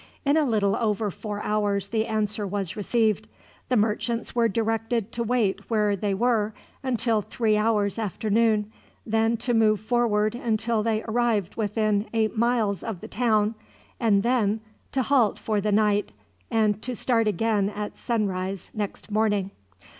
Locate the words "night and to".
15.71-16.95